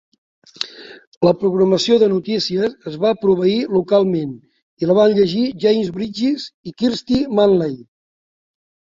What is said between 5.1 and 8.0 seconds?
llegir James Brydges i Kirsty Manley.